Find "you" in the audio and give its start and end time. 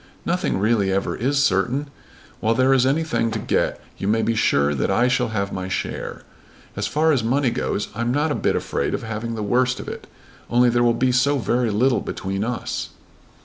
3.99-4.07